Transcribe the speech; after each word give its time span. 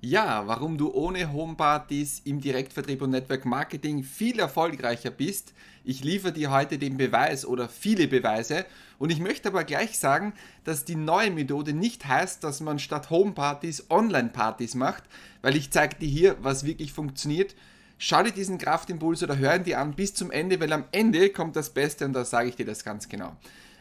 Ja, 0.00 0.46
warum 0.46 0.78
du 0.78 0.92
ohne 0.92 1.32
Homepartys 1.32 2.22
im 2.24 2.40
Direktvertrieb 2.40 3.02
und 3.02 3.10
Network 3.10 3.44
Marketing 3.44 4.04
viel 4.04 4.38
erfolgreicher 4.38 5.10
bist. 5.10 5.54
Ich 5.82 6.04
liefere 6.04 6.32
dir 6.32 6.52
heute 6.52 6.78
den 6.78 6.96
Beweis 6.96 7.44
oder 7.44 7.68
viele 7.68 8.06
Beweise 8.06 8.64
und 9.00 9.10
ich 9.10 9.18
möchte 9.18 9.48
aber 9.48 9.64
gleich 9.64 9.98
sagen, 9.98 10.34
dass 10.62 10.84
die 10.84 10.94
neue 10.94 11.32
Methode 11.32 11.72
nicht 11.72 12.06
heißt, 12.06 12.44
dass 12.44 12.60
man 12.60 12.78
statt 12.78 13.10
Homepartys 13.10 13.90
Online-Partys 13.90 14.76
macht, 14.76 15.02
weil 15.42 15.56
ich 15.56 15.72
zeige 15.72 15.96
dir 15.96 16.08
hier, 16.08 16.36
was 16.42 16.64
wirklich 16.64 16.92
funktioniert. 16.92 17.56
Schau 17.98 18.22
dir 18.22 18.30
diesen 18.30 18.58
Kraftimpuls 18.58 19.24
oder 19.24 19.36
hören 19.36 19.64
dir 19.64 19.80
an 19.80 19.94
bis 19.94 20.14
zum 20.14 20.30
Ende, 20.30 20.60
weil 20.60 20.72
am 20.72 20.84
Ende 20.92 21.30
kommt 21.30 21.56
das 21.56 21.70
Beste 21.70 22.04
und 22.04 22.12
da 22.12 22.24
sage 22.24 22.50
ich 22.50 22.54
dir 22.54 22.66
das 22.66 22.84
ganz 22.84 23.08
genau. 23.08 23.34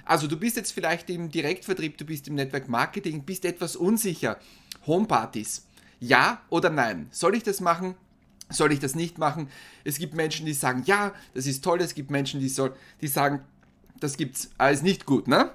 Also 0.04 0.26
du 0.26 0.38
bist 0.38 0.58
jetzt 0.58 0.72
vielleicht 0.72 1.12
im 1.12 1.30
Direktvertrieb, 1.30 2.00
du 2.00 2.06
bist 2.06 2.28
im 2.28 2.34
Network 2.34 2.70
Marketing, 2.70 3.24
bist 3.24 3.46
etwas 3.46 3.76
unsicher. 3.76 4.40
Homepartys 4.88 5.67
ja 6.00 6.42
oder 6.50 6.70
nein? 6.70 7.08
Soll 7.12 7.36
ich 7.36 7.44
das 7.44 7.62
machen? 7.62 7.96
Soll 8.50 8.72
ich 8.72 8.80
das 8.80 8.96
nicht 8.96 9.18
machen? 9.18 9.50
Es 9.84 9.98
gibt 9.98 10.14
Menschen, 10.14 10.46
die 10.46 10.54
sagen, 10.54 10.84
ja, 10.86 11.14
das 11.34 11.48
ist 11.48 11.64
toll. 11.64 11.82
Es 11.82 11.96
gibt 11.96 12.12
Menschen, 12.12 12.40
die, 12.40 12.50
soll, 12.50 12.74
die 13.02 13.08
sagen, 13.08 13.42
das 14.00 14.16
gibt's 14.16 14.52
alles 14.58 14.82
nicht 14.82 15.06
gut. 15.06 15.28
Ne? 15.28 15.52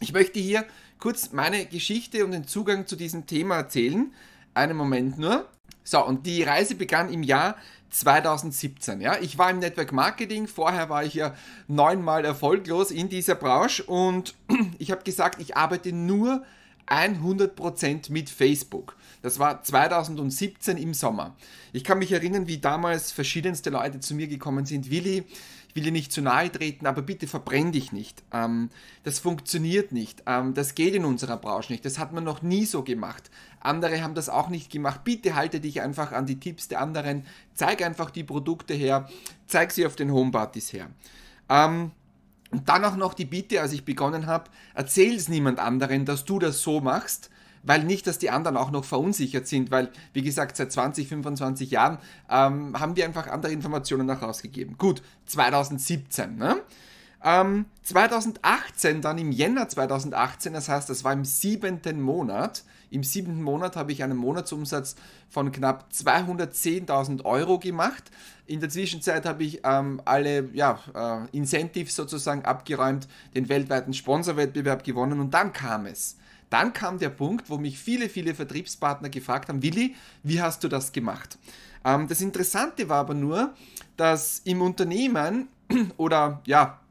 Ich 0.00 0.12
möchte 0.12 0.40
hier 0.40 0.64
kurz 0.98 1.32
meine 1.32 1.66
Geschichte 1.66 2.24
und 2.24 2.30
den 2.32 2.46
Zugang 2.46 2.86
zu 2.86 2.96
diesem 2.96 3.26
Thema 3.26 3.56
erzählen. 3.56 4.12
Einen 4.54 4.76
Moment 4.76 5.18
nur. 5.18 5.46
So, 5.84 6.04
und 6.04 6.26
die 6.26 6.42
Reise 6.42 6.74
begann 6.74 7.12
im 7.12 7.22
Jahr 7.22 7.56
2017. 7.90 9.00
Ja, 9.00 9.16
ich 9.20 9.36
war 9.36 9.50
im 9.50 9.58
Network 9.58 9.92
Marketing. 9.92 10.46
Vorher 10.46 10.88
war 10.88 11.04
ich 11.04 11.14
ja 11.14 11.34
neunmal 11.68 12.24
erfolglos 12.24 12.90
in 12.90 13.08
dieser 13.08 13.34
Branche 13.34 13.82
und 13.84 14.34
ich 14.78 14.90
habe 14.90 15.02
gesagt, 15.02 15.40
ich 15.40 15.56
arbeite 15.56 15.92
nur 15.92 16.44
100% 16.86 18.10
mit 18.10 18.30
Facebook. 18.30 18.96
Das 19.22 19.38
war 19.38 19.62
2017 19.62 20.76
im 20.76 20.94
Sommer. 20.94 21.36
Ich 21.72 21.84
kann 21.84 21.98
mich 21.98 22.12
erinnern, 22.12 22.48
wie 22.48 22.58
damals 22.58 23.12
verschiedenste 23.12 23.70
Leute 23.70 24.00
zu 24.00 24.14
mir 24.14 24.26
gekommen 24.26 24.66
sind. 24.66 24.90
Willi, 24.90 25.24
ich 25.68 25.76
will 25.76 25.84
dir 25.84 25.92
nicht 25.92 26.12
zu 26.12 26.20
nahe 26.20 26.52
treten, 26.52 26.86
aber 26.86 27.00
bitte 27.00 27.26
verbrenn 27.26 27.72
dich 27.72 27.92
nicht. 27.92 28.22
Ähm, 28.32 28.68
das 29.04 29.20
funktioniert 29.20 29.90
nicht. 29.92 30.22
Ähm, 30.26 30.52
das 30.52 30.74
geht 30.74 30.94
in 30.94 31.04
unserer 31.04 31.38
Branche 31.38 31.72
nicht. 31.72 31.84
Das 31.84 31.98
hat 31.98 32.12
man 32.12 32.24
noch 32.24 32.42
nie 32.42 32.66
so 32.66 32.82
gemacht. 32.82 33.30
Andere 33.60 34.02
haben 34.02 34.14
das 34.14 34.28
auch 34.28 34.48
nicht 34.48 34.70
gemacht. 34.70 35.02
Bitte 35.04 35.34
halte 35.34 35.60
dich 35.60 35.80
einfach 35.80 36.12
an 36.12 36.26
die 36.26 36.38
Tipps 36.38 36.68
der 36.68 36.80
anderen. 36.82 37.24
Zeig 37.54 37.80
einfach 37.80 38.10
die 38.10 38.24
Produkte 38.24 38.74
her. 38.74 39.08
Zeig 39.46 39.70
sie 39.70 39.86
auf 39.86 39.96
den 39.96 40.12
Homepartys 40.12 40.72
her. 40.72 40.90
Ähm, 41.48 41.92
und 42.52 42.68
dann 42.68 42.84
auch 42.84 42.96
noch 42.96 43.14
die 43.14 43.24
Bitte, 43.24 43.60
als 43.60 43.72
ich 43.72 43.84
begonnen 43.84 44.26
habe, 44.26 44.50
erzähl 44.74 45.16
es 45.16 45.28
niemand 45.28 45.58
anderen, 45.58 46.04
dass 46.04 46.24
du 46.24 46.38
das 46.38 46.62
so 46.62 46.80
machst, 46.80 47.30
weil 47.62 47.84
nicht, 47.84 48.06
dass 48.06 48.18
die 48.18 48.30
anderen 48.30 48.56
auch 48.56 48.70
noch 48.70 48.84
verunsichert 48.84 49.46
sind, 49.46 49.70
weil, 49.70 49.90
wie 50.12 50.22
gesagt, 50.22 50.56
seit 50.56 50.70
20, 50.70 51.08
25 51.08 51.70
Jahren 51.70 51.98
ähm, 52.28 52.78
haben 52.78 52.96
wir 52.96 53.04
einfach 53.04 53.28
andere 53.28 53.52
Informationen 53.52 54.06
nach 54.06 54.22
rausgegeben. 54.22 54.76
Gut, 54.78 55.02
2017, 55.26 56.36
ne? 56.36 56.56
Ähm, 57.24 57.66
2018, 57.84 59.00
dann 59.00 59.18
im 59.18 59.30
Jänner 59.30 59.68
2018, 59.68 60.52
das 60.52 60.68
heißt, 60.68 60.90
das 60.90 61.04
war 61.04 61.12
im 61.12 61.24
siebenten 61.24 62.00
Monat. 62.00 62.64
Im 62.90 63.04
siebten 63.04 63.42
Monat 63.42 63.76
habe 63.76 63.92
ich 63.92 64.02
einen 64.02 64.18
Monatsumsatz 64.18 64.96
von 65.28 65.50
knapp 65.52 65.86
210.000 65.92 67.24
Euro 67.24 67.58
gemacht. 67.58 68.10
In 68.46 68.60
der 68.60 68.68
Zwischenzeit 68.68 69.24
habe 69.24 69.44
ich 69.44 69.60
ähm, 69.64 70.02
alle 70.04 70.50
ja, 70.52 70.78
äh, 70.94 71.36
Incentives 71.36 71.94
sozusagen 71.94 72.44
abgeräumt, 72.44 73.08
den 73.34 73.48
weltweiten 73.48 73.94
Sponsorwettbewerb 73.94 74.84
gewonnen 74.84 75.20
und 75.20 75.32
dann 75.32 75.52
kam 75.52 75.86
es. 75.86 76.16
Dann 76.50 76.74
kam 76.74 76.98
der 76.98 77.08
Punkt, 77.08 77.48
wo 77.48 77.56
mich 77.56 77.78
viele, 77.78 78.10
viele 78.10 78.34
Vertriebspartner 78.34 79.08
gefragt 79.08 79.48
haben, 79.48 79.62
Willi, 79.62 79.94
wie 80.22 80.42
hast 80.42 80.62
du 80.62 80.68
das 80.68 80.92
gemacht? 80.92 81.38
Ähm, 81.84 82.08
das 82.08 82.20
Interessante 82.20 82.88
war 82.90 82.98
aber 82.98 83.14
nur, 83.14 83.54
dass 83.96 84.40
im 84.44 84.60
Unternehmen 84.60 85.48
oder 85.96 86.42
ja, 86.44 86.81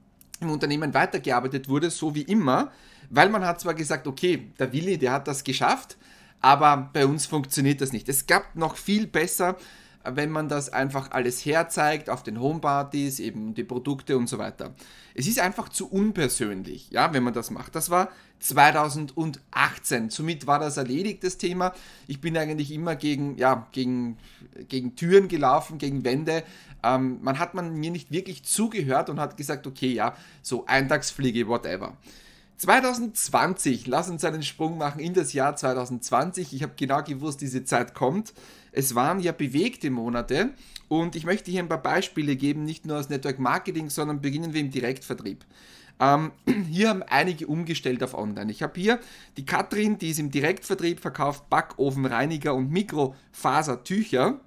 im 0.42 0.50
Unternehmen 0.50 0.94
weitergearbeitet 0.94 1.70
wurde, 1.70 1.90
so 1.90 2.14
wie 2.16 2.24
immer, 2.24 2.72
weil 3.10 3.30
man 3.30 3.46
hat 3.46 3.62
zwar 3.62 3.74
gesagt, 3.74 4.08
okay, 4.08 4.52
der 4.60 4.74
Willi, 4.74 4.98
der 4.98 5.14
hat 5.14 5.28
das 5.28 5.44
geschafft, 5.44 5.98
aber 6.42 6.90
bei 6.92 7.06
uns 7.06 7.26
funktioniert 7.26 7.82
das 7.82 7.94
nicht. 7.94 8.10
Es 8.10 8.26
gab 8.26 8.56
noch 8.56 8.76
viel 8.76 9.08
besser, 9.08 9.56
wenn 10.04 10.32
man 10.32 10.50
das 10.50 10.70
einfach 10.70 11.12
alles 11.12 11.46
herzeigt 11.46 12.10
auf 12.10 12.24
den 12.24 12.40
Homepartys, 12.40 13.20
eben 13.20 13.54
die 13.54 13.64
Produkte 13.64 14.18
und 14.18 14.28
so 14.28 14.38
weiter. 14.38 14.74
Es 15.14 15.28
ist 15.28 15.40
einfach 15.40 15.70
zu 15.70 15.90
unpersönlich, 15.90 16.90
ja, 16.92 17.14
wenn 17.14 17.24
man 17.24 17.34
das 17.34 17.52
macht. 17.52 17.76
Das 17.76 17.90
war 17.90 18.10
2018. 18.40 20.10
Somit 20.10 20.48
war 20.48 20.60
das 20.60 20.78
erledigt, 20.78 21.24
das 21.24 21.38
Thema. 21.38 21.74
Ich 22.08 22.22
bin 22.22 22.38
eigentlich 22.38 22.72
immer 22.72 22.96
gegen, 22.96 23.38
ja, 23.38 23.68
gegen, 23.72 24.18
gegen 24.68 24.96
Türen 24.96 25.28
gelaufen, 25.28 25.78
gegen 25.78 26.04
Wände. 26.04 26.44
Ähm, 26.84 27.20
man 27.22 27.40
hat 27.40 27.54
man 27.54 27.76
mir 27.76 27.92
nicht 27.92 28.12
wirklich 28.12 28.44
zugehört 28.44 29.10
und 29.10 29.20
hat 29.20 29.38
gesagt, 29.38 29.68
okay, 29.68 29.94
ja, 29.94 30.16
so 30.42 30.66
Eintagsfliege, 30.66 31.48
whatever. 31.48 31.98
2020, 32.62 33.88
lass 33.88 34.08
uns 34.08 34.24
einen 34.24 34.44
Sprung 34.44 34.78
machen 34.78 35.00
in 35.00 35.16
das 35.16 35.34
Jahr 35.34 35.56
2020. 35.56 36.54
Ich 36.54 36.62
habe 36.62 36.74
genau 36.76 37.02
gewusst, 37.02 37.42
diese 37.42 37.64
Zeit 37.64 37.96
kommt. 37.96 38.36
Es 38.72 38.94
waren 38.94 39.20
ja 39.20 39.32
bewegte 39.32 39.90
Monate 39.90 40.52
und 40.88 41.16
ich 41.16 41.26
möchte 41.26 41.50
hier 41.50 41.64
ein 41.64 41.70
paar 41.70 41.82
Beispiele 41.82 42.36
geben, 42.36 42.64
nicht 42.64 42.86
nur 42.86 43.00
aus 43.00 43.10
Network 43.10 43.40
Marketing, 43.40 43.90
sondern 43.90 44.22
beginnen 44.22 44.54
wir 44.54 44.62
im 44.62 44.70
Direktvertrieb. 44.70 45.44
Ähm, 46.00 46.34
hier 46.70 46.90
haben 46.90 47.02
einige 47.02 47.48
umgestellt 47.48 48.04
auf 48.04 48.14
Online. 48.14 48.52
Ich 48.52 48.62
habe 48.62 48.80
hier 48.80 49.00
die 49.38 49.46
Katrin, 49.46 49.98
die 49.98 50.12
ist 50.12 50.20
im 50.20 50.30
Direktvertrieb 50.30 51.00
verkauft 51.00 51.50
Backofenreiniger 51.50 52.54
und 52.54 52.70
Mikrofasertücher 52.70 54.40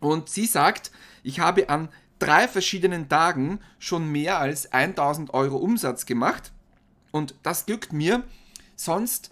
und 0.00 0.28
sie 0.28 0.46
sagt, 0.46 0.90
ich 1.22 1.38
habe 1.38 1.68
an 1.68 1.90
drei 2.18 2.48
verschiedenen 2.48 3.08
Tagen 3.08 3.60
schon 3.78 4.10
mehr 4.10 4.40
als 4.40 4.72
1000 4.72 5.32
Euro 5.32 5.58
Umsatz 5.58 6.06
gemacht 6.06 6.50
und 7.12 7.36
das 7.44 7.66
glückt 7.66 7.92
mir 7.92 8.24
sonst 8.74 9.30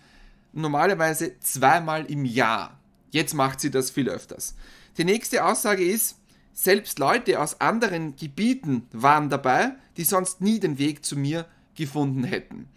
normalerweise 0.53 1.39
zweimal 1.41 2.07
im 2.07 2.25
Jahr. 2.25 2.79
Jetzt 3.11 3.35
macht 3.35 3.61
sie 3.61 3.71
das 3.71 3.91
viel 3.91 4.09
öfters. 4.09 4.55
Die 4.97 5.05
nächste 5.05 5.45
Aussage 5.45 5.85
ist, 5.85 6.17
selbst 6.53 6.99
Leute 6.99 7.41
aus 7.41 7.61
anderen 7.61 8.17
Gebieten 8.17 8.87
waren 8.93 9.31
dabei, 9.31 9.73
die 9.97 10.05
sonst 10.05 10.41
nie 10.41 10.61
den 10.61 10.79
Weg 10.79 11.05
zu 11.05 11.17
mir 11.17 11.47
gefunden 11.75 12.25
hätten. 12.25 12.69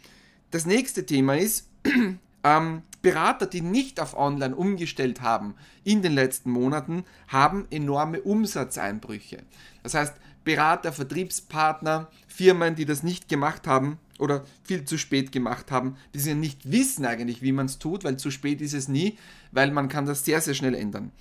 Das 0.52 0.66
nächste 0.66 1.06
Thema 1.06 1.38
ist, 1.38 1.68
ähm, 2.44 2.84
Berater, 3.02 3.48
die 3.48 3.62
nicht 3.62 4.00
auf 4.00 4.16
Online 4.18 4.56
umgestellt 4.56 5.22
haben 5.22 5.56
in 5.84 6.02
den 6.02 6.14
letzten 6.14 6.52
Monaten, 6.52 7.04
haben 7.28 7.68
enorme 7.70 8.22
Umsatzeinbrüche. 8.22 9.44
Das 9.84 9.94
heißt, 9.94 10.16
Berater, 10.46 10.94
Vertriebspartner, 10.94 12.10
Firmen, 12.28 12.76
die 12.76 12.86
das 12.86 13.04
nicht 13.04 13.28
gemacht 13.28 13.68
haben, 13.68 14.00
oder 14.20 14.44
viel 14.64 14.86
zu 14.86 14.98
spät 14.98 15.32
gemacht 15.32 15.72
haben, 15.72 15.98
die 16.14 16.20
sie 16.20 16.36
nicht 16.36 16.72
wissen 16.72 17.06
eigentlich, 17.06 17.42
wie 17.42 17.52
man 17.52 17.66
es 17.66 17.80
tut, 17.80 18.04
weil 18.04 18.18
zu 18.18 18.32
spät 18.32 18.62
ist 18.62 18.74
es 18.74 18.88
nie, 18.88 19.18
weil 19.52 19.72
man 19.72 19.90
kann 19.90 20.06
das 20.06 20.26
sehr, 20.26 20.42
sehr 20.42 20.54
schnell 20.54 20.76
ändern. 20.76 21.12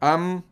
Ähm, 0.00 0.42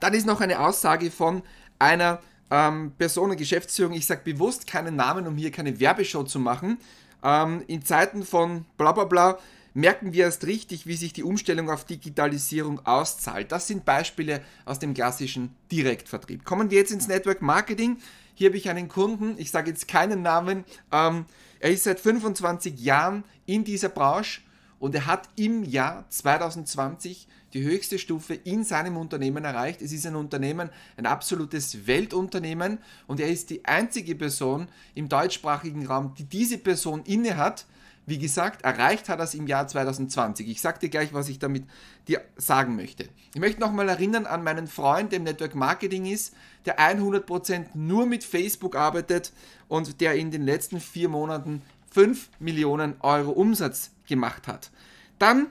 dann 0.00 0.14
ist 0.14 0.26
noch 0.26 0.40
eine 0.40 0.60
Aussage 0.60 1.10
von 1.10 1.42
einer 1.78 2.20
ähm, 2.50 2.92
Person, 2.96 3.36
Geschäftsführung, 3.36 3.94
ich 3.94 4.06
sage 4.06 4.22
bewusst 4.24 4.66
keinen 4.66 4.96
Namen, 4.96 5.26
um 5.26 5.36
hier 5.36 5.50
keine 5.50 5.78
Werbeshow 5.80 6.24
zu 6.24 6.38
machen. 6.38 6.78
Ähm, 7.22 7.62
in 7.66 7.84
Zeiten 7.84 8.24
von 8.24 8.64
bla 8.76 8.92
bla 8.92 9.04
bla 9.04 9.38
merken 9.74 10.12
wir 10.12 10.24
erst 10.24 10.46
richtig, 10.46 10.86
wie 10.86 10.96
sich 10.96 11.12
die 11.12 11.22
Umstellung 11.22 11.70
auf 11.70 11.84
Digitalisierung 11.84 12.84
auszahlt. 12.84 13.52
Das 13.52 13.66
sind 13.66 13.84
Beispiele 13.84 14.42
aus 14.64 14.78
dem 14.78 14.94
klassischen 14.94 15.54
Direktvertrieb. 15.70 16.44
Kommen 16.44 16.70
wir 16.70 16.78
jetzt 16.78 16.90
ins 16.90 17.06
Network 17.06 17.42
Marketing. 17.42 17.98
Hier 18.38 18.50
habe 18.50 18.56
ich 18.56 18.70
einen 18.70 18.86
Kunden, 18.86 19.34
ich 19.36 19.50
sage 19.50 19.70
jetzt 19.70 19.88
keinen 19.88 20.22
Namen, 20.22 20.64
ähm, 20.92 21.24
er 21.58 21.72
ist 21.72 21.82
seit 21.82 21.98
25 21.98 22.78
Jahren 22.78 23.24
in 23.46 23.64
dieser 23.64 23.88
Branche 23.88 24.42
und 24.78 24.94
er 24.94 25.06
hat 25.06 25.28
im 25.34 25.64
Jahr 25.64 26.08
2020 26.08 27.26
die 27.52 27.64
höchste 27.64 27.98
Stufe 27.98 28.34
in 28.34 28.62
seinem 28.62 28.96
Unternehmen 28.96 29.44
erreicht. 29.44 29.82
Es 29.82 29.90
ist 29.90 30.06
ein 30.06 30.14
Unternehmen, 30.14 30.70
ein 30.96 31.06
absolutes 31.06 31.88
Weltunternehmen 31.88 32.78
und 33.08 33.18
er 33.18 33.28
ist 33.28 33.50
die 33.50 33.64
einzige 33.64 34.14
Person 34.14 34.68
im 34.94 35.08
deutschsprachigen 35.08 35.88
Raum, 35.88 36.14
die 36.16 36.26
diese 36.26 36.58
Person 36.58 37.02
inne 37.06 37.36
hat 37.36 37.66
wie 38.08 38.18
gesagt, 38.18 38.62
erreicht 38.62 39.08
hat 39.08 39.20
es 39.20 39.34
im 39.34 39.46
Jahr 39.46 39.68
2020. 39.68 40.48
Ich 40.48 40.60
sage 40.60 40.78
dir 40.78 40.88
gleich, 40.88 41.12
was 41.12 41.28
ich 41.28 41.38
damit 41.38 41.64
dir 42.06 42.22
sagen 42.36 42.74
möchte. 42.74 43.08
Ich 43.34 43.40
möchte 43.40 43.60
nochmal 43.60 43.88
erinnern 43.88 44.26
an 44.26 44.42
meinen 44.42 44.66
Freund, 44.66 45.12
der 45.12 45.18
im 45.18 45.24
Network 45.24 45.54
Marketing 45.54 46.06
ist, 46.06 46.34
der 46.64 46.78
100% 46.78 47.66
nur 47.74 48.06
mit 48.06 48.24
Facebook 48.24 48.76
arbeitet 48.76 49.32
und 49.68 50.00
der 50.00 50.14
in 50.14 50.30
den 50.30 50.42
letzten 50.42 50.80
vier 50.80 51.08
Monaten 51.08 51.62
5 51.90 52.30
Millionen 52.38 52.94
Euro 53.00 53.30
Umsatz 53.30 53.90
gemacht 54.06 54.48
hat. 54.48 54.70
Dann 55.18 55.48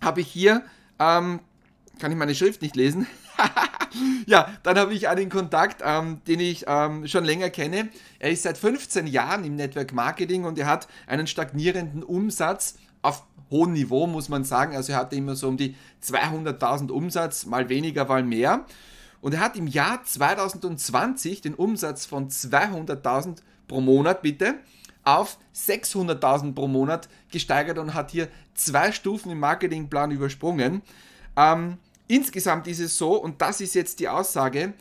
habe 0.00 0.20
ich 0.20 0.28
hier, 0.28 0.62
ähm, 0.98 1.40
kann 2.00 2.10
ich 2.10 2.18
meine 2.18 2.34
Schrift 2.34 2.62
nicht 2.62 2.76
lesen, 2.76 3.06
ja, 4.26 4.48
dann 4.62 4.78
habe 4.78 4.94
ich 4.94 5.08
einen 5.08 5.28
Kontakt, 5.28 5.82
ähm, 5.84 6.20
den 6.26 6.40
ich 6.40 6.64
ähm, 6.66 7.06
schon 7.06 7.24
länger 7.24 7.50
kenne. 7.50 7.88
Er 8.18 8.30
ist 8.30 8.42
seit 8.42 8.58
15 8.58 9.06
Jahren 9.06 9.44
im 9.44 9.56
Network 9.56 9.92
Marketing 9.92 10.44
und 10.44 10.58
er 10.58 10.66
hat 10.66 10.88
einen 11.06 11.26
stagnierenden 11.26 12.02
Umsatz 12.02 12.76
auf 13.02 13.24
hohem 13.50 13.72
Niveau, 13.72 14.06
muss 14.06 14.28
man 14.28 14.44
sagen. 14.44 14.74
Also 14.74 14.92
er 14.92 14.98
hatte 14.98 15.16
immer 15.16 15.36
so 15.36 15.48
um 15.48 15.56
die 15.56 15.76
200.000 16.02 16.90
Umsatz, 16.90 17.46
mal 17.46 17.68
weniger, 17.68 18.04
mal 18.06 18.22
mehr. 18.22 18.64
Und 19.20 19.34
er 19.34 19.40
hat 19.40 19.56
im 19.56 19.66
Jahr 19.66 20.04
2020 20.04 21.40
den 21.40 21.54
Umsatz 21.54 22.04
von 22.04 22.28
200.000 22.28 23.36
pro 23.68 23.80
Monat, 23.80 24.22
bitte, 24.22 24.56
auf 25.02 25.38
600.000 25.54 26.54
pro 26.54 26.68
Monat 26.68 27.08
gesteigert 27.30 27.78
und 27.78 27.94
hat 27.94 28.10
hier 28.10 28.28
zwei 28.54 28.92
Stufen 28.92 29.30
im 29.30 29.40
Marketingplan 29.40 30.10
übersprungen. 30.10 30.82
Ähm, 31.36 31.78
insgesamt 32.08 32.66
ist 32.66 32.80
es 32.80 32.96
so, 32.96 33.16
und 33.16 33.40
das 33.40 33.60
ist 33.60 33.74
jetzt 33.74 34.00
die 34.00 34.08
Aussage, 34.08 34.74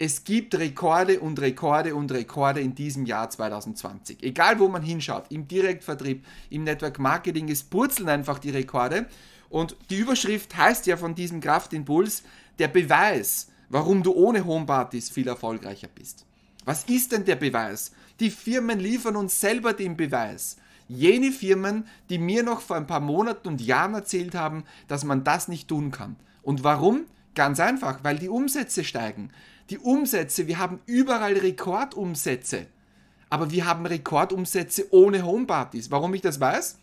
es 0.00 0.22
gibt 0.22 0.54
Rekorde 0.54 1.18
und 1.18 1.40
Rekorde 1.40 1.94
und 1.94 2.12
Rekorde 2.12 2.60
in 2.60 2.74
diesem 2.74 3.04
Jahr 3.04 3.30
2020. 3.30 4.22
Egal 4.22 4.60
wo 4.60 4.68
man 4.68 4.82
hinschaut, 4.82 5.24
im 5.30 5.48
Direktvertrieb, 5.48 6.24
im 6.50 6.62
Network 6.62 7.00
Marketing, 7.00 7.48
es 7.48 7.64
purzeln 7.64 8.08
einfach 8.08 8.38
die 8.38 8.50
Rekorde. 8.50 9.06
Und 9.50 9.76
die 9.90 9.96
Überschrift 9.96 10.56
heißt 10.56 10.86
ja 10.86 10.96
von 10.96 11.16
diesem 11.16 11.40
Kraftimpuls, 11.40 12.22
der 12.60 12.68
Beweis, 12.68 13.48
warum 13.70 14.04
du 14.04 14.12
ohne 14.12 14.44
Homepartys 14.44 15.10
viel 15.10 15.26
erfolgreicher 15.26 15.88
bist. 15.92 16.24
Was 16.64 16.84
ist 16.84 17.12
denn 17.12 17.24
der 17.24 17.36
Beweis? 17.36 17.92
Die 18.20 18.30
Firmen 18.30 18.78
liefern 18.78 19.16
uns 19.16 19.40
selber 19.40 19.72
den 19.72 19.96
Beweis. 19.96 20.58
Jene 20.86 21.32
Firmen, 21.32 21.86
die 22.08 22.18
mir 22.18 22.42
noch 22.42 22.60
vor 22.60 22.76
ein 22.76 22.86
paar 22.86 23.00
Monaten 23.00 23.48
und 23.48 23.60
Jahren 23.60 23.94
erzählt 23.94 24.34
haben, 24.34 24.64
dass 24.86 25.04
man 25.04 25.24
das 25.24 25.48
nicht 25.48 25.68
tun 25.68 25.90
kann. 25.90 26.16
Und 26.48 26.64
warum? 26.64 27.04
Ganz 27.34 27.60
einfach, 27.60 28.02
weil 28.04 28.18
die 28.18 28.30
Umsätze 28.30 28.82
steigen. 28.82 29.28
Die 29.68 29.76
Umsätze, 29.76 30.46
wir 30.46 30.58
haben 30.58 30.80
überall 30.86 31.34
Rekordumsätze. 31.34 32.64
Aber 33.28 33.50
wir 33.50 33.66
haben 33.66 33.84
Rekordumsätze 33.84 34.86
ohne 34.90 35.26
Homepartys. 35.26 35.90
Warum 35.90 36.14
ich 36.14 36.22
das 36.22 36.40
weiß? 36.40 36.78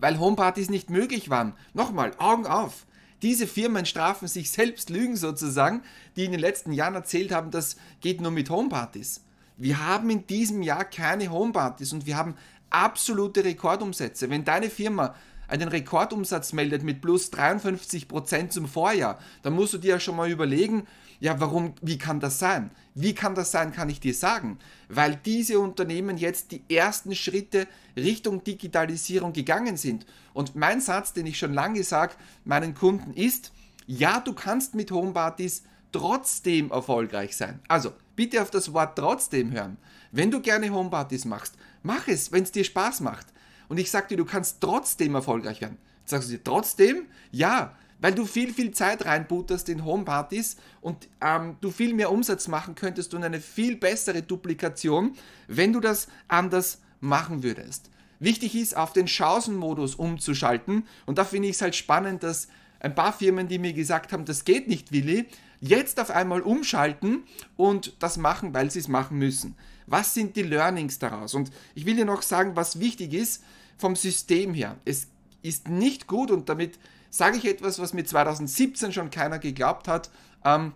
Weil 0.00 0.18
Homepartys 0.18 0.68
nicht 0.68 0.90
möglich 0.90 1.30
waren. 1.30 1.52
Nochmal, 1.74 2.10
Augen 2.18 2.44
auf. 2.44 2.84
Diese 3.22 3.46
Firmen 3.46 3.86
strafen 3.86 4.26
sich 4.26 4.50
selbst 4.50 4.90
Lügen 4.90 5.14
sozusagen, 5.14 5.82
die 6.16 6.24
in 6.24 6.32
den 6.32 6.40
letzten 6.40 6.72
Jahren 6.72 6.96
erzählt 6.96 7.30
haben, 7.30 7.52
das 7.52 7.76
geht 8.00 8.20
nur 8.20 8.32
mit 8.32 8.50
Homepartys. 8.50 9.22
Wir 9.56 9.86
haben 9.86 10.10
in 10.10 10.26
diesem 10.26 10.60
Jahr 10.60 10.84
keine 10.84 11.30
Homepartys 11.30 11.92
und 11.92 12.06
wir 12.06 12.16
haben 12.16 12.34
absolute 12.68 13.44
Rekordumsätze. 13.44 14.28
Wenn 14.28 14.44
deine 14.44 14.70
Firma 14.70 15.14
einen 15.52 15.68
Rekordumsatz 15.68 16.54
meldet 16.54 16.82
mit 16.82 17.02
plus 17.02 17.30
53 17.30 18.08
Prozent 18.08 18.54
zum 18.54 18.66
Vorjahr, 18.66 19.18
dann 19.42 19.52
musst 19.52 19.74
du 19.74 19.78
dir 19.78 19.90
ja 19.90 20.00
schon 20.00 20.16
mal 20.16 20.30
überlegen, 20.30 20.86
ja, 21.20 21.38
warum, 21.40 21.74
wie 21.82 21.98
kann 21.98 22.20
das 22.20 22.38
sein? 22.38 22.70
Wie 22.94 23.14
kann 23.14 23.34
das 23.34 23.52
sein, 23.52 23.70
kann 23.70 23.90
ich 23.90 24.00
dir 24.00 24.14
sagen. 24.14 24.58
Weil 24.88 25.20
diese 25.24 25.60
Unternehmen 25.60 26.16
jetzt 26.16 26.52
die 26.52 26.62
ersten 26.68 27.14
Schritte 27.14 27.68
Richtung 27.96 28.42
Digitalisierung 28.42 29.34
gegangen 29.34 29.76
sind. 29.76 30.06
Und 30.32 30.56
mein 30.56 30.80
Satz, 30.80 31.12
den 31.12 31.26
ich 31.26 31.38
schon 31.38 31.52
lange 31.52 31.84
sage 31.84 32.14
meinen 32.44 32.74
Kunden 32.74 33.12
ist, 33.12 33.52
ja, 33.86 34.20
du 34.20 34.32
kannst 34.32 34.74
mit 34.74 34.90
Homepartys 34.90 35.64
trotzdem 35.92 36.70
erfolgreich 36.70 37.36
sein. 37.36 37.60
Also, 37.68 37.92
bitte 38.16 38.40
auf 38.40 38.50
das 38.50 38.72
Wort 38.72 38.96
trotzdem 38.96 39.52
hören. 39.52 39.76
Wenn 40.12 40.30
du 40.30 40.40
gerne 40.40 40.70
Homepartys 40.70 41.26
machst, 41.26 41.56
mach 41.82 42.08
es, 42.08 42.32
wenn 42.32 42.42
es 42.42 42.52
dir 42.52 42.64
Spaß 42.64 43.00
macht 43.00 43.26
und 43.68 43.78
ich 43.78 43.90
sage 43.90 44.08
dir, 44.08 44.16
du 44.16 44.24
kannst 44.24 44.60
trotzdem 44.60 45.14
erfolgreich 45.14 45.60
werden. 45.60 45.78
sagst 46.04 46.28
du 46.28 46.32
dir 46.32 46.44
trotzdem? 46.44 47.06
Ja, 47.30 47.76
weil 48.00 48.14
du 48.14 48.26
viel, 48.26 48.52
viel 48.52 48.72
Zeit 48.72 49.04
reinbutterst 49.04 49.68
in 49.68 49.84
Homepartys 49.84 50.56
und 50.80 51.08
ähm, 51.20 51.56
du 51.60 51.70
viel 51.70 51.94
mehr 51.94 52.10
Umsatz 52.10 52.48
machen 52.48 52.74
könntest 52.74 53.14
und 53.14 53.22
eine 53.22 53.40
viel 53.40 53.76
bessere 53.76 54.22
Duplikation, 54.22 55.16
wenn 55.46 55.72
du 55.72 55.80
das 55.80 56.08
anders 56.26 56.80
machen 57.00 57.42
würdest. 57.42 57.90
Wichtig 58.18 58.56
ist, 58.56 58.76
auf 58.76 58.92
den 58.92 59.06
Chancenmodus 59.08 59.94
umzuschalten 59.94 60.86
und 61.06 61.18
da 61.18 61.24
finde 61.24 61.48
ich 61.48 61.56
es 61.56 61.62
halt 61.62 61.76
spannend, 61.76 62.24
dass 62.24 62.48
ein 62.80 62.94
paar 62.94 63.12
Firmen, 63.12 63.46
die 63.46 63.60
mir 63.60 63.72
gesagt 63.72 64.12
haben, 64.12 64.24
das 64.24 64.44
geht 64.44 64.66
nicht, 64.66 64.90
Willi, 64.90 65.26
jetzt 65.60 66.00
auf 66.00 66.10
einmal 66.10 66.40
umschalten 66.40 67.22
und 67.56 67.94
das 68.00 68.16
machen, 68.16 68.52
weil 68.52 68.70
sie 68.70 68.80
es 68.80 68.88
machen 68.88 69.18
müssen. 69.18 69.54
Was 69.92 70.14
sind 70.14 70.36
die 70.36 70.42
Learnings 70.42 70.98
daraus? 70.98 71.34
Und 71.34 71.50
ich 71.74 71.84
will 71.84 71.94
dir 71.94 72.06
noch 72.06 72.22
sagen, 72.22 72.56
was 72.56 72.80
wichtig 72.80 73.12
ist, 73.12 73.44
vom 73.76 73.94
System 73.94 74.54
her. 74.54 74.78
Es 74.86 75.08
ist 75.42 75.68
nicht 75.68 76.06
gut 76.06 76.30
und 76.30 76.48
damit 76.48 76.78
sage 77.10 77.36
ich 77.36 77.44
etwas, 77.44 77.78
was 77.78 77.92
mir 77.92 78.02
2017 78.02 78.94
schon 78.94 79.10
keiner 79.10 79.38
geglaubt 79.38 79.88
hat. 79.88 80.08
Ähm, 80.46 80.72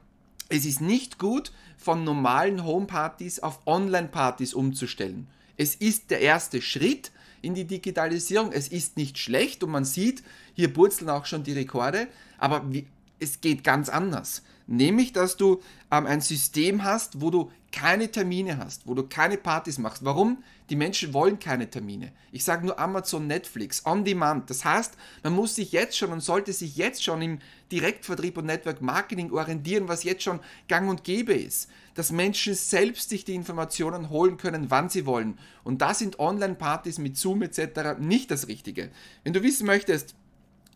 es 0.51 0.67
ist 0.67 0.83
nicht 0.83 1.19
gut, 1.19 1.51
von 1.79 2.05
normalen 2.05 2.63
Homepartys 2.63 3.41
auf 3.41 3.67
Online-Partys 3.67 4.53
umzustellen. 4.53 5.29
Es 5.57 5.75
ist 5.75 6.11
der 6.11 6.21
erste 6.21 6.61
Schritt 6.61 7.11
in 7.41 7.55
die 7.55 7.65
Digitalisierung. 7.65 8.53
Es 8.53 8.69
ist 8.69 8.99
nicht 8.99 9.17
schlecht 9.17 9.65
und 9.65 9.71
man 9.71 9.87
sieht, 9.87 10.23
hier 10.53 10.71
purzeln 10.71 11.09
auch 11.09 11.25
schon 11.25 11.43
die 11.43 11.55
Rekorde, 11.55 12.09
aber 12.37 12.71
wie, 12.71 12.87
es 13.19 13.41
geht 13.41 13.65
ganz 13.65 13.89
anders. 13.89 14.43
Nämlich, 14.67 15.13
dass 15.13 15.37
du 15.37 15.63
ähm, 15.93 16.07
ein 16.07 16.21
System 16.21 16.83
hast, 16.83 17.21
wo 17.21 17.31
du 17.31 17.51
keine 17.71 18.11
Termine 18.11 18.59
hast, 18.59 18.87
wo 18.87 18.95
du 18.95 19.05
keine 19.05 19.37
Partys 19.37 19.79
machst. 19.79 20.05
Warum? 20.05 20.43
Die 20.71 20.77
Menschen 20.77 21.13
wollen 21.13 21.39
keine 21.39 21.71
Termine. 21.71 22.11
Ich 22.33 22.43
sage 22.43 22.67
nur 22.67 22.79
Amazon, 22.79 23.27
Netflix, 23.27 23.85
On 23.85 24.05
Demand. 24.05 24.51
Das 24.51 24.65
heißt, 24.65 24.95
man 25.23 25.35
muss 25.35 25.55
sich 25.55 25.71
jetzt 25.73 25.97
schon 25.97 26.11
und 26.11 26.21
sollte 26.21 26.53
sich 26.53 26.77
jetzt 26.77 27.05
schon 27.05 27.23
im 27.23 27.39
Direktvertrieb 27.71 28.39
und 28.39 28.47
Network 28.47 28.81
Marketing 28.81 29.31
orientieren, 29.31 29.89
was 29.89 30.03
jetzt 30.03 30.23
schon 30.25 30.41
gang 30.67 30.89
und 30.89 31.05
gäbe 31.05 31.35
ist. 31.35 31.69
Dass 31.95 32.11
Menschen 32.11 32.55
selbst 32.55 33.11
sich 33.11 33.25
die 33.25 33.35
Informationen 33.35 34.11
holen 34.11 34.37
können, 34.37 34.71
wann 34.71 34.89
sie 34.89 35.07
wollen. 35.07 35.39
Und 35.63 35.83
da 35.83 35.95
sind 35.95 36.19
Online-Partys 36.19 36.99
mit 36.99 37.17
Zoom 37.17 37.43
etc. 37.43 37.99
nicht 38.01 38.31
das 38.31 38.49
Richtige. 38.49 38.91
Wenn 39.23 39.33
du 39.33 39.43
wissen 39.43 39.67
möchtest, 39.67 40.17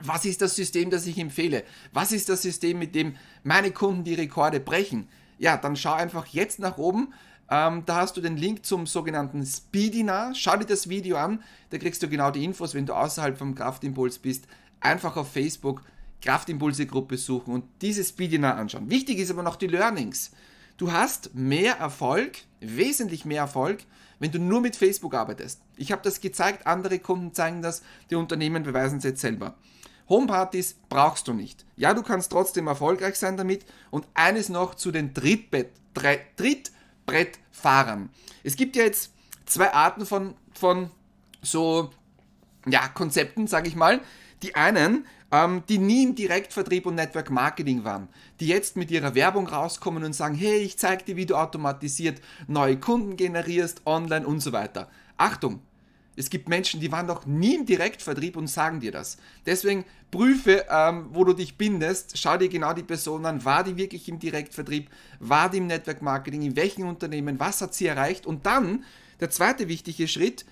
was 0.02 0.24
ist 0.24 0.42
das 0.42 0.56
System, 0.56 0.90
das 0.90 1.06
ich 1.06 1.18
empfehle? 1.18 1.64
Was 1.92 2.12
ist 2.12 2.28
das 2.28 2.42
System, 2.42 2.78
mit 2.78 2.94
dem 2.94 3.16
meine 3.42 3.70
Kunden 3.70 4.04
die 4.04 4.14
Rekorde 4.14 4.60
brechen? 4.60 5.08
Ja, 5.38 5.56
dann 5.56 5.76
schau 5.76 5.92
einfach 5.92 6.26
jetzt 6.26 6.58
nach 6.58 6.78
oben. 6.78 7.12
Ähm, 7.50 7.82
da 7.86 7.96
hast 7.96 8.16
du 8.16 8.20
den 8.20 8.36
Link 8.36 8.64
zum 8.64 8.86
sogenannten 8.86 9.44
Speedinar. 9.44 10.34
Schau 10.34 10.56
dir 10.56 10.66
das 10.66 10.88
Video 10.88 11.16
an. 11.16 11.42
Da 11.70 11.78
kriegst 11.78 12.02
du 12.02 12.08
genau 12.08 12.30
die 12.30 12.44
Infos, 12.44 12.74
wenn 12.74 12.86
du 12.86 12.94
außerhalb 12.94 13.36
vom 13.36 13.54
Kraftimpuls 13.54 14.18
bist. 14.18 14.46
Einfach 14.80 15.16
auf 15.16 15.32
Facebook 15.32 15.82
Kraftimpulse 16.22 16.86
Gruppe 16.86 17.16
suchen 17.16 17.54
und 17.54 17.64
dieses 17.82 18.10
Speedinar 18.10 18.56
anschauen. 18.56 18.90
Wichtig 18.90 19.18
ist 19.18 19.30
aber 19.30 19.42
noch 19.42 19.56
die 19.56 19.66
Learnings. 19.66 20.32
Du 20.76 20.92
hast 20.92 21.34
mehr 21.34 21.76
Erfolg, 21.76 22.38
wesentlich 22.60 23.24
mehr 23.24 23.42
Erfolg, 23.42 23.84
wenn 24.18 24.30
du 24.30 24.38
nur 24.38 24.60
mit 24.60 24.76
Facebook 24.76 25.14
arbeitest. 25.14 25.60
Ich 25.76 25.92
habe 25.92 26.02
das 26.02 26.20
gezeigt, 26.20 26.66
andere 26.66 26.98
Kunden 26.98 27.32
zeigen 27.32 27.62
das, 27.62 27.82
die 28.10 28.14
Unternehmen 28.14 28.62
beweisen 28.62 28.98
es 28.98 29.04
jetzt 29.04 29.20
selber. 29.20 29.54
Homepartys 30.10 30.76
brauchst 30.88 31.28
du 31.28 31.32
nicht. 31.32 31.64
Ja, 31.76 31.94
du 31.94 32.02
kannst 32.02 32.32
trotzdem 32.32 32.66
erfolgreich 32.66 33.14
sein 33.14 33.38
damit. 33.38 33.64
Und 33.90 34.06
eines 34.12 34.50
noch 34.50 34.74
zu 34.74 34.90
den 34.90 35.14
Trittbett, 35.14 35.70
Trittbrettfahrern. 36.36 38.10
Es 38.44 38.56
gibt 38.56 38.76
ja 38.76 38.82
jetzt 38.82 39.12
zwei 39.46 39.72
Arten 39.72 40.04
von, 40.04 40.34
von 40.52 40.90
so 41.40 41.90
ja, 42.66 42.88
Konzepten, 42.88 43.46
sage 43.46 43.68
ich 43.68 43.76
mal. 43.76 44.00
Die 44.42 44.56
einen, 44.56 45.06
ähm, 45.30 45.62
die 45.68 45.78
nie 45.78 46.04
im 46.04 46.14
Direktvertrieb 46.14 46.86
und 46.86 46.96
Network 46.96 47.30
Marketing 47.30 47.84
waren, 47.84 48.08
die 48.40 48.48
jetzt 48.48 48.76
mit 48.76 48.90
ihrer 48.90 49.14
Werbung 49.14 49.46
rauskommen 49.46 50.02
und 50.02 50.12
sagen, 50.12 50.34
hey, 50.34 50.58
ich 50.58 50.78
zeige 50.78 51.04
dir, 51.04 51.16
wie 51.16 51.26
du 51.26 51.36
automatisiert 51.36 52.20
neue 52.48 52.78
Kunden 52.78 53.16
generierst, 53.16 53.82
online 53.86 54.26
und 54.26 54.40
so 54.40 54.52
weiter. 54.52 54.90
Achtung, 55.16 55.60
es 56.20 56.30
gibt 56.30 56.48
Menschen, 56.48 56.80
die 56.80 56.92
waren 56.92 57.06
noch 57.06 57.26
nie 57.26 57.56
im 57.56 57.66
Direktvertrieb 57.66 58.36
und 58.36 58.46
sagen 58.46 58.78
dir 58.78 58.92
das. 58.92 59.16
Deswegen 59.46 59.84
prüfe, 60.10 60.66
ähm, 60.70 61.06
wo 61.12 61.24
du 61.24 61.32
dich 61.32 61.56
bindest. 61.56 62.18
Schau 62.18 62.36
dir 62.36 62.48
genau 62.48 62.74
die 62.74 62.82
Person 62.82 63.24
an. 63.24 63.44
War 63.44 63.64
die 63.64 63.76
wirklich 63.76 64.08
im 64.08 64.18
Direktvertrieb? 64.18 64.90
War 65.18 65.50
die 65.50 65.58
im 65.58 65.66
Network 65.66 66.02
Marketing? 66.02 66.42
In 66.42 66.56
welchen 66.56 66.84
Unternehmen? 66.84 67.40
Was 67.40 67.62
hat 67.62 67.74
sie 67.74 67.86
erreicht? 67.86 68.26
Und 68.26 68.44
dann 68.46 68.84
der 69.18 69.30
zweite 69.30 69.66
wichtige 69.68 70.06
Schritt. 70.08 70.44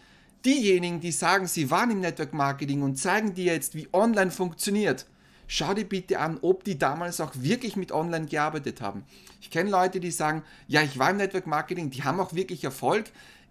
Diejenigen, 0.44 1.00
die 1.00 1.12
sagen, 1.12 1.46
sie 1.46 1.70
waren 1.70 1.90
im 1.90 2.00
Network 2.00 2.32
Marketing 2.32 2.82
und 2.82 2.96
zeigen 2.96 3.34
dir 3.34 3.52
jetzt, 3.52 3.74
wie 3.74 3.88
online 3.92 4.30
funktioniert, 4.30 5.04
schau 5.48 5.74
dir 5.74 5.84
bitte 5.84 6.20
an, 6.20 6.38
ob 6.40 6.64
die 6.64 6.78
damals 6.78 7.20
auch 7.20 7.32
wirklich 7.34 7.76
mit 7.76 7.90
Online 7.90 8.26
gearbeitet 8.26 8.80
haben. 8.80 9.04
Ich 9.40 9.50
kenne 9.50 9.68
Leute, 9.68 9.98
die 9.98 10.12
sagen, 10.12 10.44
ja, 10.68 10.82
ich 10.82 10.98
war 10.98 11.10
im 11.10 11.16
Network 11.16 11.46
Marketing, 11.46 11.90
die 11.90 12.04
haben 12.04 12.20
auch 12.20 12.34
wirklich 12.34 12.62
Erfolg 12.62 13.06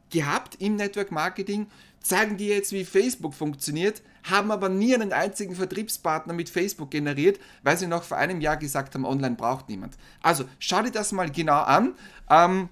gehabt 0.10 0.56
im 0.60 0.76
Network 0.76 1.12
Marketing, 1.12 1.68
zeigen 2.02 2.38
dir 2.38 2.56
jetzt, 2.56 2.72
wie 2.72 2.86
Facebook 2.86 3.34
funktioniert, 3.34 4.02
haben 4.24 4.52
aber 4.52 4.70
nie 4.70 4.94
einen 4.94 5.14
einzigen 5.14 5.56
Vertriebspartner 5.56 6.34
mit 6.34 6.50
Facebook 6.50 6.92
generiert, 6.92 7.40
weil 7.64 7.78
sie 7.78 7.88
noch 7.88 8.04
vor 8.04 8.18
einem 8.18 8.42
Jahr 8.42 8.58
gesagt 8.58 8.94
haben, 8.94 9.06
online 9.06 9.36
braucht 9.36 9.70
niemand. 9.70 9.96
Also 10.22 10.46
schau 10.60 10.82
dir 10.82 10.92
das 10.92 11.12
mal 11.12 11.30
genau 11.30 11.62
an. 11.62 11.94
Ähm, 12.30 12.70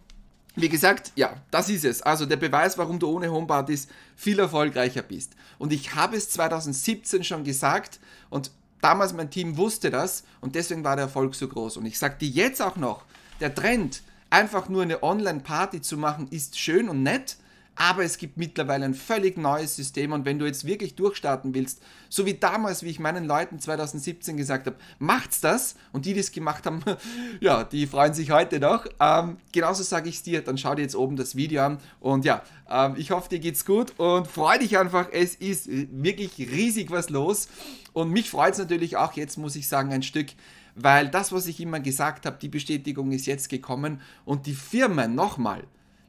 wie 0.56 0.70
gesagt, 0.70 1.12
ja, 1.16 1.36
das 1.52 1.70
ist 1.70 1.84
es. 1.84 2.02
Also 2.02 2.26
der 2.26 2.38
Beweis, 2.38 2.78
warum 2.78 2.98
du 2.98 3.10
ohne 3.10 3.32
Homepartys 3.32 3.88
viel 4.16 4.40
erfolgreicher 4.40 5.02
bist. 5.02 5.34
Und 5.58 5.74
ich 5.74 5.96
habe 5.96 6.16
es 6.16 6.30
2017 6.30 7.24
schon 7.24 7.44
gesagt 7.44 8.00
und 8.30 8.52
damals 8.82 9.14
mein 9.14 9.30
Team 9.30 9.58
wusste 9.58 9.90
das 9.90 10.24
und 10.40 10.56
deswegen 10.56 10.84
war 10.84 10.96
der 10.96 11.06
Erfolg 11.06 11.36
so 11.36 11.48
groß. 11.48 11.78
Und 11.78 11.86
ich 11.86 12.00
sage 12.00 12.16
dir 12.20 12.30
jetzt 12.30 12.62
auch 12.62 12.78
noch, 12.78 13.04
der 13.42 13.54
Trend, 13.54 14.02
einfach 14.30 14.70
nur 14.70 14.84
eine 14.84 15.04
Online-Party 15.04 15.82
zu 15.82 15.98
machen, 15.98 16.28
ist 16.30 16.58
schön 16.58 16.90
und 16.90 17.04
nett, 17.04 17.38
aber 17.76 18.04
es 18.04 18.18
gibt 18.18 18.38
mittlerweile 18.38 18.86
ein 18.86 18.94
völlig 18.94 19.38
neues 19.38 19.76
System 19.76 20.14
und 20.14 20.26
wenn 20.26 20.40
du 20.40 20.46
jetzt 20.46 20.66
wirklich 20.66 20.96
durchstarten 20.96 21.54
willst, 21.54 21.82
so 22.10 22.26
wie 22.26 22.36
damals, 22.36 22.84
wie 22.84 22.90
ich 22.90 23.00
meinen 23.00 23.26
Leuten 23.26 23.60
2017 23.60 24.38
gesagt 24.38 24.68
habe, 24.68 24.78
macht's 24.98 25.42
das 25.42 25.76
und 25.92 26.06
die, 26.06 26.14
die 26.14 26.22
es 26.22 26.32
gemacht 26.32 26.66
haben, 26.66 26.82
ja, 27.42 27.64
die 27.64 27.86
freuen 27.88 28.14
sich 28.14 28.32
heute 28.32 28.60
noch. 28.60 28.86
Ähm, 29.00 29.38
genauso 29.52 29.84
sage 29.84 30.10
ich 30.10 30.16
es 30.16 30.24
dir, 30.24 30.42
dann 30.42 30.58
schau 30.58 30.76
dir 30.76 30.84
jetzt 30.84 30.96
oben 30.96 31.18
das 31.18 31.36
Video 31.36 31.64
an 31.64 31.80
und 32.00 32.24
ja, 32.24 32.44
ähm, 32.70 32.96
ich 32.98 33.12
hoffe, 33.12 33.30
dir 33.30 33.40
geht's 33.40 33.66
gut 33.66 33.94
und 33.98 34.28
freu 34.28 34.58
dich 34.58 34.78
einfach, 34.78 35.10
es 35.12 35.36
ist 35.36 35.68
wirklich 35.70 36.38
riesig 36.40 36.92
was 36.92 37.10
los 37.10 37.50
und 37.94 38.12
mich 38.12 38.30
freut 38.30 38.54
es 38.54 38.60
natürlich 38.60 38.98
auch 38.98 39.14
jetzt, 39.14 39.38
muss 39.38 39.56
ich 39.56 39.68
sagen, 39.68 39.92
ein 39.92 40.04
Stück, 40.04 40.28
weil 40.76 41.10
das, 41.10 41.32
was 41.32 41.48
ich 41.48 41.60
immer 41.60 41.80
gesagt 41.80 42.26
habe, 42.26 42.38
die 42.42 42.50
Bestätigung 42.50 43.12
ist 43.12 43.26
jetzt 43.26 43.50
gekommen 43.50 44.02
und 44.26 44.46
die 44.46 44.54
Firmen, 44.54 45.16
nochmal, 45.16 45.64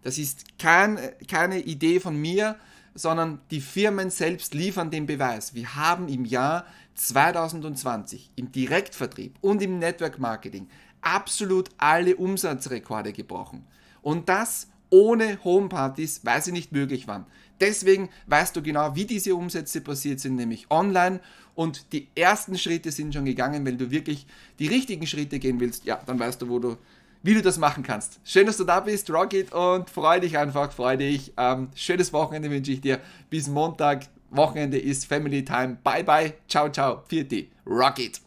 das 0.07 0.19
ist 0.19 0.57
kein, 0.57 1.01
keine 1.27 1.59
Idee 1.59 1.99
von 1.99 2.17
mir, 2.17 2.55
sondern 2.95 3.41
die 3.51 3.61
Firmen 3.61 4.09
selbst 4.11 4.55
liefern 4.55 4.93
den 4.93 5.05
Beweis. 5.05 5.53
Wir 5.53 5.75
haben 5.75 6.07
im 6.07 6.25
Jahr 6.25 6.65
2020 6.95 8.31
im 8.37 8.53
Direktvertrieb 8.53 9.35
und 9.41 9.61
im 9.63 9.81
Network 9.81 10.21
Marketing 10.21 10.69
absolut 11.01 11.71
alle 11.77 12.15
Umsatzrekorde 12.15 13.13
gebrochen. 13.13 13.67
Und 14.01 14.29
das 14.29 14.69
ohne 14.91 15.43
Homepartys, 15.43 16.21
weil 16.23 16.41
sie 16.41 16.53
nicht 16.53 16.71
möglich 16.71 17.09
waren. 17.09 17.27
Deswegen 17.59 18.09
weißt 18.29 18.55
du 18.55 18.63
genau, 18.63 18.95
wie 18.95 19.07
diese 19.07 19.35
Umsätze 19.35 19.81
passiert 19.81 20.21
sind, 20.21 20.37
nämlich 20.37 20.71
online. 20.71 21.19
Und 21.57 21.93
die 21.93 22.07
ersten 22.15 22.57
Schritte 22.59 22.93
sind 22.93 23.13
schon 23.13 23.25
gegangen. 23.25 23.67
Wenn 23.67 23.77
du 23.77 23.91
wirklich 23.91 24.25
die 24.61 24.69
richtigen 24.69 25.09
Schritte 25.09 25.41
gehen 25.41 25.59
willst, 25.59 25.85
ja, 25.85 26.01
dann 26.07 26.21
weißt 26.21 26.43
du, 26.43 26.49
wo 26.49 26.61
du, 26.61 26.77
wie 27.23 27.35
du 27.35 27.43
das 27.43 27.59
machen 27.59 27.83
kannst. 27.83 28.21
Schön, 28.25 28.47
dass 28.47 28.57
du 28.57 28.65
da 28.65 28.81
bist, 28.81 29.11
Rocket, 29.11 29.53
und 29.53 29.91
freu 29.91 30.21
dich 30.21 30.39
einfach, 30.39 30.73
freu 30.73 30.97
dich. 30.97 31.33
Ähm, 31.37 31.69
schönes 31.75 32.13
Wochenende 32.13 32.51
wünsche 32.51 32.73
ich 32.73 32.81
dir. 32.81 33.01
Bis 33.31 33.49
Montag. 33.49 34.07
Wochenende 34.31 34.79
ist 34.79 35.07
Family 35.07 35.45
Time. 35.45 35.79
Bye 35.83 36.05
bye. 36.05 36.35
Ciao, 36.49 36.69
ciao. 36.69 37.03
Vierte. 37.09 37.47
Rocket. 37.67 38.21